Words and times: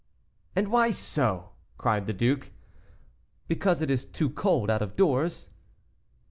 "And 0.55 0.71
why 0.71 0.89
so?" 0.89 1.51
cried 1.77 2.07
the 2.07 2.11
duke. 2.13 2.49
"Because 3.47 3.83
it 3.83 3.91
is 3.91 4.03
too 4.03 4.31
cold 4.31 4.71
out 4.71 4.81
of 4.81 4.95
doors." 4.95 5.49